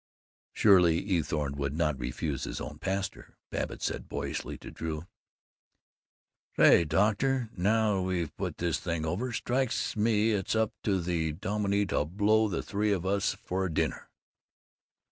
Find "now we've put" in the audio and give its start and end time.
7.55-8.57